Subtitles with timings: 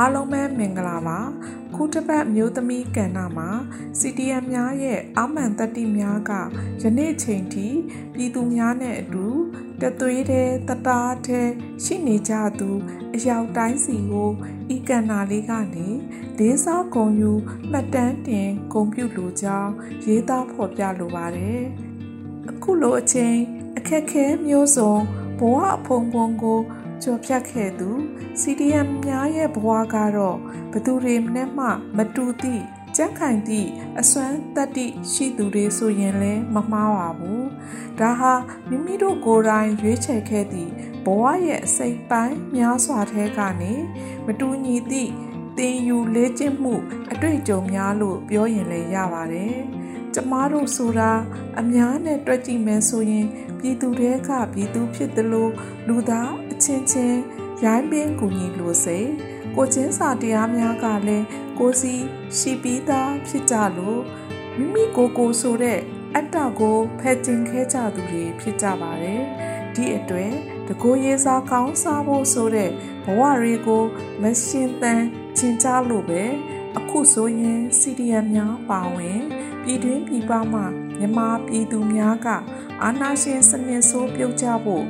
[0.00, 1.18] အားလုံးပဲမင်္ဂလာပါ
[1.74, 3.50] ခုတစ်ပတ်မျိုးသမီးကဏ္ဍမှာ
[3.98, 6.32] CDM များရဲ့အာမန်တတိများက
[6.82, 7.68] ယနေ့ချိန်ထိ
[8.14, 9.26] ပြည်သူများနဲ့အတူ
[9.80, 11.48] တသွေးတဲ့တတားတဲ့
[11.84, 12.70] ရှိနေကြသူ
[13.14, 14.30] အယောက်တိုင်းစီကို
[14.74, 15.88] ဤကဏ္ဍလေးကနေ
[16.38, 17.32] လေးစားဂုံယူ
[17.70, 19.72] မှတ်တမ်းတင်ဂုံပြုလိုကြောင်း
[20.06, 21.62] ရေးသားဖော်ပြလိုပါတယ်
[22.50, 23.36] အခုလိုအချိန်
[23.76, 24.94] အခက်ခဲမျိုးစုံ
[25.38, 26.60] ဘဝအဖုံဖုံကို
[27.02, 27.90] ကြော်ဖြတ်ခဲ့သူ
[28.40, 30.38] CDM များရဲ့ဘဝကတော့
[30.72, 32.64] ဘသူတွေနဲ့မှမတူသည့်
[32.96, 33.68] ကြက်ခိုင်သည့်
[34.00, 37.48] အစွမ်းတတ္တိရှိသူတွေဆိုရင်လည်းမမှားပါဘူး
[37.98, 38.34] ဒါဟာ
[38.68, 40.70] မိမိတို့ကိုယ်တိုင်ရွေးချယ်ခဲ့သည့်
[41.04, 43.72] ဘဝရဲ့အစိတ်ပိုင်းများစွာထဲကနေ
[44.26, 45.12] မတူညီသည့်
[45.58, 46.74] တင်ယူလေးကျင့်မှု
[47.12, 49.56] အတွေ့အကြုံများလို့ပြောရင်လည်းရပါတယ်
[50.14, 51.12] ကျမတို့ဆိုတာ
[51.60, 53.26] အများနဲ့တွေ့ကြည့်မယ်ဆိုရင်
[53.58, 55.52] ပြည်သူတွေကပြည်သူဖြစ်တယ်လို့
[55.86, 57.20] လူသားအချင်းချင်း
[57.64, 58.98] ရိုင်းပင်းကူညီလို့စေ
[59.56, 61.26] ကိုချင်းစာတရားများကလည်း
[61.58, 61.94] ကိုစီ
[62.38, 64.00] ရှိပြီးသားဖြစ်ကြလို့
[64.56, 65.80] မိမိကိုယ်ကိုဆိုတဲ့
[66.14, 69.22] အတ္တကိုဖယ်ကျင်ခဲ့ကြသူတွေဖြစ်ကြပါတယ်
[69.76, 70.32] ဒီအတွက်
[70.68, 72.70] တကိုးရေးစားကောင်းစားဖို့ဆိုတဲ့
[73.04, 73.82] ဘဝတွေကို
[74.22, 75.02] မရှင်သန်
[75.36, 76.22] ချင်ကြလို့ပဲ
[76.78, 79.20] အခုဆိုရင် CDM များပါဝင်
[79.62, 80.60] ပြည်တွင်းပြည်ပမှ
[80.98, 82.28] မြန်မာပြည်သူများက
[82.82, 84.84] အာဏာရှင်စနစ်ဆိုးပြုတ်ကြဖို့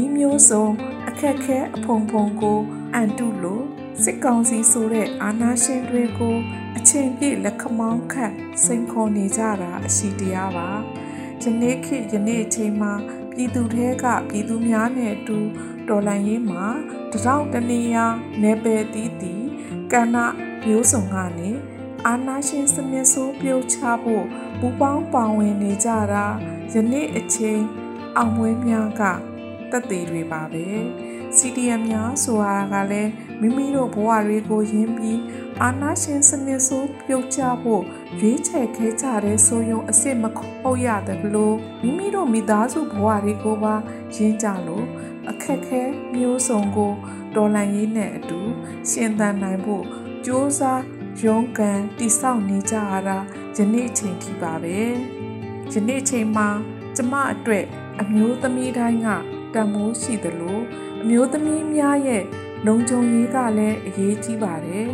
[0.00, 0.66] ဤမျိုးစုံ
[1.08, 2.58] အခက်ခဲအဖုံဖုံကို
[2.94, 3.64] အန်တုလို့
[4.02, 6.36] စစ်ကောင်စီဆိုတဲ့အာဏာရှင်တွေကို
[6.76, 8.32] အချိန်ပြည့်လက်ခမောင်းခတ်
[8.64, 10.68] စိန်ခေါ်နေကြတာအရှိတရားပါ
[11.42, 12.92] ယနေ့ခေတ်ယနေ့အချိန်မှာ
[13.40, 15.38] ပြည်သူတွေကပြည်သူများနဲ့အတူ
[15.88, 16.66] တော်လှန်ရေးမှာ
[17.12, 18.06] တရောင်တနေရာ
[18.42, 19.34] နေပယ်တီးတီ
[19.92, 20.16] ကဏ္ဍ
[20.62, 21.50] မျိုးစုံကနေ
[22.06, 24.24] အာနာရှင်စနစ်ဆိုးပြုတ်ချဖို့
[24.58, 26.26] ပူပေါင်းပါဝင်နေကြတာ
[26.72, 27.62] ယနေ့အချိန်
[28.16, 29.02] အောင်မွေးများက
[29.72, 30.66] တက်သေးတွေပါပဲ
[31.36, 35.20] CDM များဆိုတာကလည်းမိမိတို့ဘဝတွေကိုယဉ်ပြီး
[35.62, 37.82] အာနာရှင်စနစ်ဆိုးပြုတ်ချဖို့
[38.20, 43.74] ရွေးချယ်ခဲ့ကြတဲ့ဆိုယုံအစ်စ်မခုတ်ရတယ်လို့မိမိတို့မိသားစုဘဝတွေကိုပါ
[44.14, 44.86] ရင်းကြလို့
[45.30, 45.82] အခက်ခဲ
[46.14, 46.92] မျိုးစုံကို
[47.36, 48.40] တော်လှန်ရေးနဲ့အတူ
[48.90, 49.84] ရှင်သန်နိုင်ဖို့
[50.26, 50.82] ကြိုးစား
[51.24, 53.18] ရုန်းကန်တိဆောက်နေကြရတာ
[53.56, 54.78] ယနေ့အချိန်ထိပါပဲ
[55.72, 56.48] ယနေ့အချိန်မှာ
[56.96, 57.64] ကျမအတွက်
[58.00, 59.08] အမျိုးသမီးတိုင်းက
[59.54, 60.60] တန်မိုးရှိသလို
[61.02, 62.24] အမျိုးသမီးများရဲ့
[62.66, 64.88] လုံခြုံရေးကလည်းအရေးကြီးပါတယ်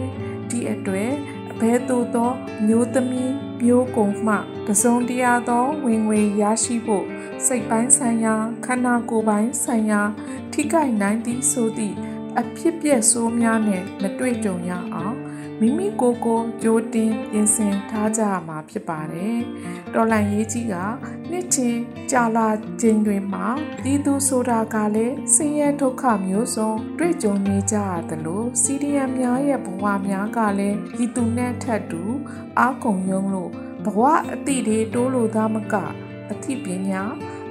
[0.51, 1.13] ဒီအတွက်
[1.51, 2.31] အဘဲသို့သော
[2.67, 3.33] မျိုးသမီး
[3.63, 4.35] မျိုးကုံမှ
[4.67, 7.05] တစုံတရာသောဝင်ငွေရရှိဖို့
[7.47, 10.01] စိတ်ပိုင်းဆိုင်ရာခန္ဓာကိုယ်ပိုင်းဆိုင်ရာ
[10.53, 11.97] ထိခိုက်နိုင်သည့်ဆိုသည့်
[12.41, 15.17] အဖြစ်ပြက်ဆိုးများနဲ့မတွေ့ကြုံရအောင်
[15.61, 19.39] မိမိကိုယ်ကိုကြိုးတင်ပြင်ဆင်ထားကြရမှာဖြစ်ပါတယ်။
[19.95, 20.75] တော်လန်ရေးကြီးက
[21.31, 22.49] နှစ်ချင်းကြာလာ
[22.81, 23.47] ခြင်းတွေမှာ
[23.83, 32.03] ပြည်သူဆိုတာကလည်းဆင်းရဲဒုက္ခမျိုးစုံတွေ့ကြုံနေကြရသလိုစီဒီယမ်များရဲ့ဘဝများကလည်းပြည်သူနဲ့ထပ်တူ
[32.59, 33.51] အားကုန်ယုံလို့
[33.85, 34.01] ဘဝ
[34.33, 35.75] အတိတွေတိုးလို့သားမက
[36.31, 37.03] အသိပညာ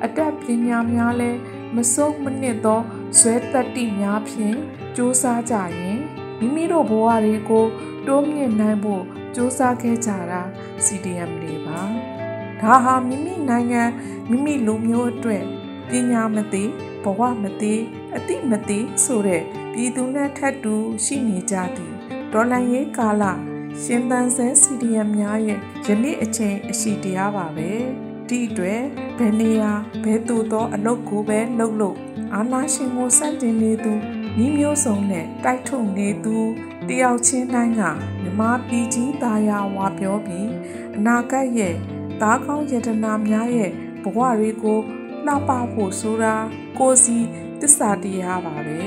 [0.04, 1.40] အတတ်ပညာများလည်း
[1.76, 2.82] မဆုံးမနစ်သော
[3.20, 4.58] ဇွဲတတ္တိများဖြင့်
[4.96, 6.00] စ조사ကြရင်
[6.40, 7.66] မိမိတို့ဘဝတွေကို
[8.08, 9.04] တိုးမြင့်နိုင်ဖို့
[9.36, 10.42] စူးစမ်းခဲ့ကြတာ
[10.86, 11.82] CDM တွေပါ
[12.62, 13.84] ဒါဟာမိမိနိုင်ငံ
[14.30, 15.44] မိမိလူမျိုးအတွက်
[15.90, 16.64] ပညာမသိ
[17.04, 17.76] ဘဝမသိ
[18.16, 19.44] အတိမသိဆိုတဲ့
[19.74, 21.94] ပြည်သူနဲ့ထပ်တူရှိနေကြသည်
[22.32, 23.24] ဒေါ်လာရေးကာလ
[23.84, 27.72] ရှင်သန်ဆဲ CDM များရဲ့ယနေ့အချိန်အရှိတရားပါပဲ
[28.30, 28.82] ဒီအတွက်
[29.18, 29.72] ဘယ်နေရာ
[30.04, 31.98] ဘယ်သူသောအလုပ်ကိုပဲလုပ်လို့
[32.36, 33.94] အာနာရှင်ကိုစတင်နေသူ
[34.44, 36.38] ဤမျိုးစုံနဲ့တိုက်ထုတ်နေသူ
[36.90, 37.84] တယောက်ချင်းတိုင်းက
[38.22, 40.50] မြမပြည်ကြီးသားရဝါပြောပြီး
[40.96, 41.76] အနာဂတ်ရဲ့
[42.22, 43.72] သားကောင်းယတနာများရဲ့
[44.04, 44.80] ဘဝတွေကို
[45.26, 46.36] လှပဖို့ဆိုတာ
[46.80, 47.18] ကိုစီ
[47.62, 48.84] တစ္ဆာတရားပါပဲ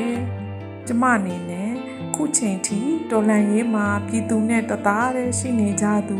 [0.86, 1.72] ကျမအနေနဲ့
[2.14, 2.80] ခုချိန်ထိ
[3.10, 6.18] တော်လန်ရေးမှာပြည်သူနဲ့တသားတည်းရှိနေကြသူ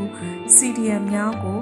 [0.54, 1.58] CDM များကို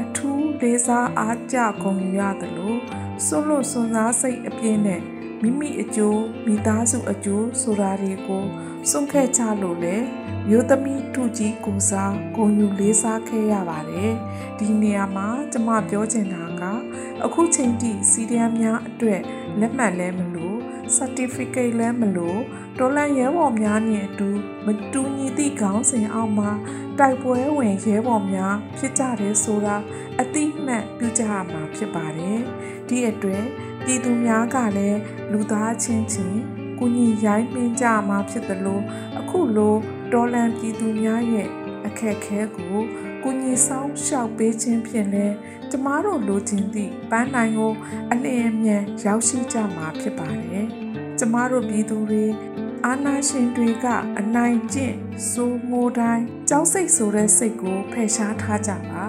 [0.00, 2.78] အထူးလေးစားအားကြဂုဏ်ယူရတယ်လို့
[3.26, 5.02] စွန့်လွတ်စွန့်စားစိတ်အပြည့်နဲ့
[5.42, 8.44] မိမိအကျိုးမိသားစုအကျိုးဆိုတာတွေကို
[8.90, 9.96] စွန့်ခဲ့ကြလို့လေ
[10.48, 14.14] မျိုးသမီးထုကြီးကိုစားဂုံယူလေးစားခဲ့ရပါတယ်
[14.58, 16.62] ဒီနေရာမှာကျမပြောချင်တာက
[17.24, 19.20] အခုချိန်ထိစီရီယမ်များအတွက်
[19.60, 20.58] လက်မှတ်လဲမလို့
[20.96, 22.40] certificate လဲမလို့
[22.78, 24.28] ဒေါ်လာရဲဘော်များနဲ့အတူ
[24.66, 26.50] မတူညီသည့်ခေါင်းစဉ်အောက်မှာ
[26.98, 29.76] တိုက်ပွဲဝင်ရဲဘော်များဖြစ်ကြတယ်ဆိုတာ
[30.20, 32.40] အတိအမှတ်ပြုကြရမှာဖြစ်ပါတယ်
[32.88, 33.44] ဒီအတွက်
[33.84, 35.00] ပြည်သူများကလည်း
[35.32, 38.80] လူသားချင်းချင်း ကိုညီရိုင်းပင်းကြမှာဖြစ်သလို
[39.18, 39.74] အခုလို
[40.12, 41.48] ဒေါ်လန်ပြည်သူများရဲ့
[41.86, 42.76] အခက်ခဲကို
[43.22, 45.26] ကိုညီဆောင်ရှောက်ပေးခြင်းဖြင့်လဲ
[45.70, 47.72] ကျမတို့လိုချင်သည့်ပန်းနိုင်ကို
[48.12, 50.66] အလျင်အမြန်ရောက်ရှိကြမှာဖြစ်ပါတယ်။
[51.18, 52.24] ကျမတို့ပြည်သူတွေ
[52.86, 53.86] အာနာရှင်တွေက
[54.18, 54.96] အနိုင်ကျင့်
[55.30, 59.04] စိုးငိုတိုင်းကြောက်စိတ်ဆိုတဲ့စိတ်ကိုဖယ်ရှားထားကြပါ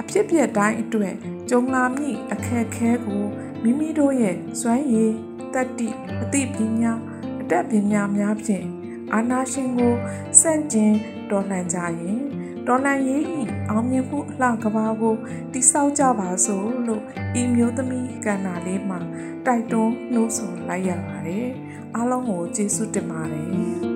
[0.00, 1.14] အဖြစ်ပြက်တိုင်းအတွက်
[1.50, 3.24] ကြုံလာမိအခက်ခဲကို
[3.62, 5.12] မိမိတို့ရဲ့စွမ်းရည်
[5.54, 5.88] တတ္တိ
[6.22, 6.92] အသိပညာ
[7.40, 8.66] အတတ်ပညာများဖြင့်
[9.14, 9.94] အာနာရှင်ကို
[10.40, 10.92] စန့်ကျင်
[11.30, 12.18] တော်လှန်ကြရင်
[12.66, 15.14] တော်လှန်ရေးဤအောင်မြင်မှုအလှကဘာကို
[15.52, 17.02] တိဆောက်ကြပါစို့လို့
[17.40, 19.00] ဤမျိုးသမီးကန္နာလေးမှာ
[19.46, 21.48] တိုက်တွန်းနှိုးဆော်လိုက်ရပါတယ်
[21.94, 23.89] အားလုံးကိုကျေးဇူးတင်ပါတယ်